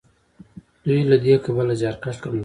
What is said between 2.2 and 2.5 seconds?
ګڼل کیږي.